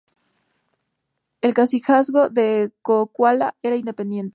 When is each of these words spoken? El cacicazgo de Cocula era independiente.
El 1.41 1.53
cacicazgo 1.53 2.29
de 2.29 2.71
Cocula 2.81 3.53
era 3.61 3.75
independiente. 3.75 4.29